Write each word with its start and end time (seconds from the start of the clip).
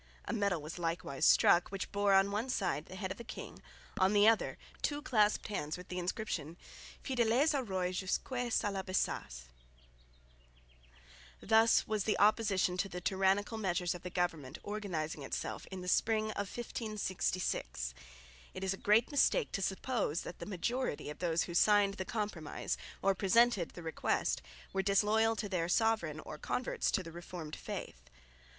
A 0.25 0.33
medal 0.33 0.59
was 0.59 0.79
likewise 0.79 1.27
struck, 1.27 1.69
which 1.69 1.91
bore 1.91 2.15
on 2.15 2.31
one 2.31 2.49
side 2.49 2.87
the 2.87 2.95
head 2.95 3.11
of 3.11 3.19
the 3.19 3.23
king, 3.23 3.61
on 3.99 4.13
the 4.13 4.27
other 4.27 4.57
two 4.81 5.03
clasped 5.03 5.47
hands 5.49 5.77
with 5.77 5.89
the 5.89 5.99
inscription 5.99 6.57
Fidèles 7.05 7.53
au 7.53 7.61
roy 7.61 7.91
jusques 7.91 8.23
à 8.63 8.73
la 8.73 8.81
besace. 8.81 9.43
Thus 11.39 11.85
was 11.85 12.05
the 12.05 12.17
opposition 12.17 12.77
to 12.77 12.89
the 12.89 12.99
tyrannical 12.99 13.59
measures 13.59 13.93
of 13.93 14.01
the 14.01 14.09
government 14.09 14.57
organising 14.63 15.21
itself 15.21 15.67
in 15.67 15.81
the 15.81 15.87
spring 15.87 16.31
of 16.31 16.49
1566. 16.49 17.93
It 18.55 18.63
is 18.63 18.73
a 18.73 18.77
great 18.77 19.11
mistake 19.11 19.51
to 19.51 19.61
suppose 19.61 20.21
that 20.21 20.39
the 20.39 20.47
majority 20.47 21.11
of 21.11 21.19
those 21.19 21.43
who 21.43 21.53
signed 21.53 21.93
"the 21.97 22.05
Compromise" 22.05 22.75
or 23.03 23.13
presented 23.13 23.69
"the 23.69 23.83
Request" 23.83 24.41
were 24.73 24.81
disloyal 24.81 25.35
to 25.35 25.47
their 25.47 25.69
sovereign 25.69 26.19
or 26.21 26.39
converts 26.39 26.89
to 26.89 27.03
the 27.03 27.11
reformed 27.11 27.55
faith. 27.55 28.09